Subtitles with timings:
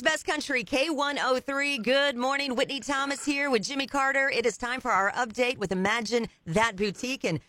[0.00, 1.82] Country's Best Country, K103.
[1.82, 2.54] Good morning.
[2.54, 4.30] Whitney Thomas here with Jimmy Carter.
[4.30, 7.24] It is time for our update with Imagine That Boutique.
[7.24, 7.40] And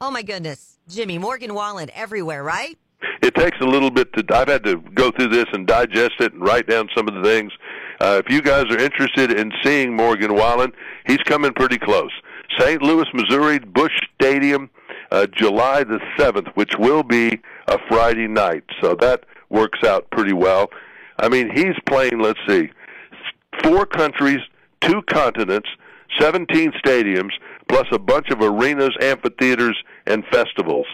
[0.00, 2.76] oh my goodness, Jimmy, Morgan Wallen everywhere, right?
[3.22, 6.34] It takes a little bit to, I've had to go through this and digest it
[6.34, 7.52] and write down some of the things.
[8.00, 10.72] Uh, if you guys are interested in seeing Morgan Wallen,
[11.06, 12.12] he's coming pretty close.
[12.58, 12.82] St.
[12.82, 14.68] Louis, Missouri, Busch Stadium,
[15.12, 18.64] uh, July the 7th, which will be a Friday night.
[18.82, 20.70] So that works out pretty well.
[21.18, 22.70] I mean, he's playing, let's see,
[23.62, 24.40] four countries,
[24.80, 25.68] two continents,
[26.20, 27.32] 17 stadiums,
[27.68, 29.76] plus a bunch of arenas, amphitheaters,
[30.06, 30.86] and festivals.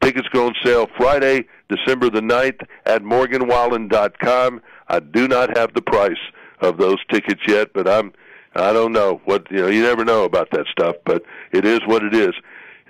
[0.00, 4.62] Tickets go on sale Friday, December the 9th at morganwallen.com.
[4.88, 6.12] I do not have the price
[6.60, 8.12] of those tickets yet, but I'm
[8.54, 9.68] I don't know what you know.
[9.68, 12.34] You never know about that stuff, but it is what it is.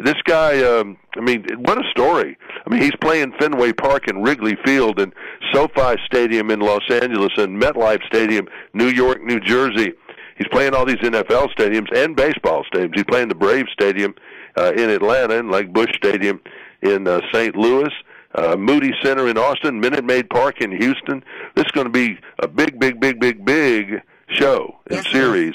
[0.05, 2.37] This guy, um, I mean, what a story!
[2.67, 5.13] I mean, he's playing Fenway Park and Wrigley Field and
[5.53, 9.93] SoFi Stadium in Los Angeles and MetLife Stadium, New York, New Jersey.
[10.37, 12.95] He's playing all these NFL stadiums and baseball stadiums.
[12.95, 14.15] He's playing the Brave Stadium
[14.57, 16.41] uh, in Atlanta and like Busch Stadium
[16.83, 17.55] in uh, St.
[17.57, 17.91] Louis.
[18.35, 21.25] Uh, Moody Center in Austin, Minute Maid Park in Houston.
[21.57, 25.55] This is going to be a big, big, big, big, big show and Yes, series.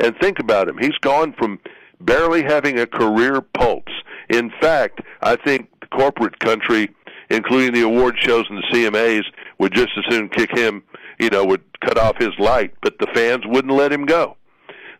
[0.00, 0.78] And think about him.
[0.78, 1.60] He's gone from
[2.04, 3.82] barely having a career pulse.
[4.28, 6.90] In fact, I think the corporate country,
[7.30, 9.24] including the award shows and the CMAs,
[9.58, 10.82] would just as soon kick him,
[11.18, 14.36] you know, would cut off his light, but the fans wouldn't let him go.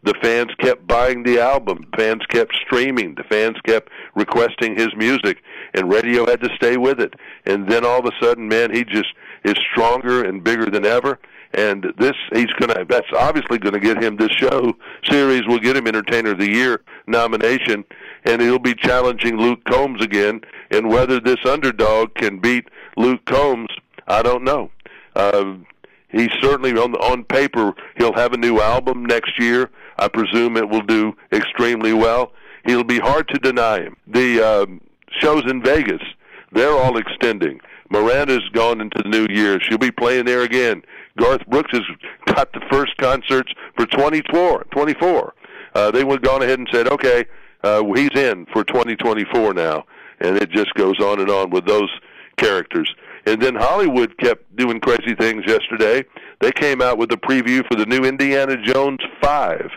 [0.05, 1.87] The fans kept buying the album.
[1.91, 3.15] The Fans kept streaming.
[3.15, 7.15] The fans kept requesting his music, and radio had to stay with it.
[7.47, 9.09] And then all of a sudden, man, he just
[9.45, 11.19] is stronger and bigger than ever.
[11.55, 12.85] And this, he's gonna.
[12.85, 14.75] That's obviously going to get him this show
[15.05, 15.47] series.
[15.47, 17.85] Will get him Entertainer of the Year nomination,
[18.25, 20.41] and he'll be challenging Luke Combs again.
[20.71, 23.69] And whether this underdog can beat Luke Combs,
[24.09, 24.71] I don't know.
[25.15, 25.55] Uh,
[26.11, 29.71] he's certainly on on paper he'll have a new album next year.
[29.99, 32.33] I presume it will do extremely well.
[32.67, 33.97] He'll be hard to deny him.
[34.07, 34.81] The um,
[35.21, 36.03] shows in Vegas,
[36.53, 37.61] they're all extending.
[37.91, 39.61] Miranda's gone into the new year.
[39.61, 40.83] She'll be playing there again.
[41.19, 41.83] Garth Brooks has
[42.27, 44.65] got the first concerts for 24.
[44.73, 45.35] 24.
[45.75, 47.25] Uh, they went gone ahead and said, okay,
[47.63, 49.85] uh, he's in for 2024 now,
[50.21, 51.91] and it just goes on and on with those
[52.37, 52.93] characters.
[53.27, 56.05] And then Hollywood kept doing crazy things yesterday.
[56.41, 59.71] They came out with a preview for the new Indiana Jones 5.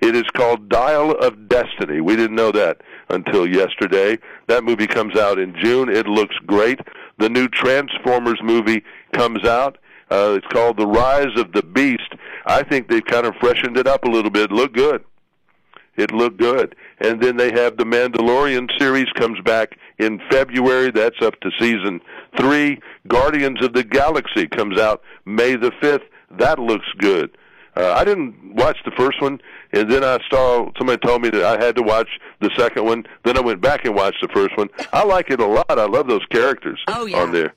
[0.00, 2.00] It is called Dial of Destiny.
[2.00, 4.18] We didn't know that until yesterday.
[4.48, 5.88] That movie comes out in June.
[5.88, 6.80] It looks great.
[7.18, 9.78] The new Transformers movie comes out.
[10.10, 12.12] Uh, it's called The Rise of the Beast.
[12.46, 14.50] I think they've kind of freshened it up a little bit.
[14.52, 15.04] Look good.
[15.96, 16.74] It looked good.
[16.98, 20.90] And then they have the Mandalorian series comes back in February.
[20.90, 22.00] That's up to season
[22.38, 22.80] three.
[23.08, 26.02] Guardians of the Galaxy comes out May the 5th.
[26.38, 27.36] That looks good.
[27.76, 29.40] Uh, I didn't watch the first one,
[29.72, 32.08] and then I saw somebody told me that I had to watch
[32.40, 33.04] the second one.
[33.24, 34.68] Then I went back and watched the first one.
[34.92, 35.66] I like it a lot.
[35.70, 37.18] I love those characters Oh, yeah.
[37.18, 37.52] on there.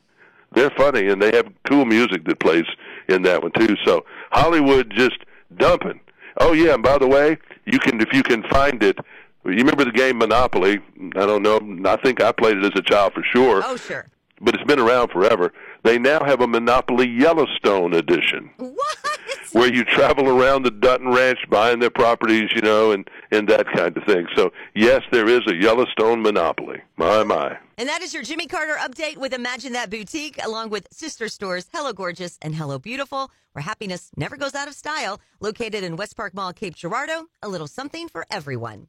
[0.57, 2.65] They're funny, and they have cool music that plays
[3.07, 3.75] in that one too.
[3.85, 5.17] So Hollywood just
[5.55, 5.99] dumping.
[6.39, 8.97] Oh yeah, and by the way, you can if you can find it.
[9.45, 10.79] You remember the game Monopoly?
[11.15, 11.59] I don't know.
[11.89, 14.07] I think I played it as a child for sure Oh, sure.
[14.41, 15.53] but it's been around forever.
[15.83, 18.97] They now have a Monopoly Yellowstone edition What?
[19.51, 23.67] Where you travel around the Dutton Ranch buying their properties, you know, and and that
[23.75, 24.27] kind of thing.
[24.35, 26.81] So yes, there is a Yellowstone Monopoly.
[26.97, 27.57] My my.
[27.77, 31.67] And that is your Jimmy Carter update with Imagine That Boutique, along with sister stores
[31.71, 35.19] Hello Gorgeous and Hello Beautiful, where happiness never goes out of style.
[35.39, 38.87] Located in West Park Mall, Cape Girardeau, a little something for everyone.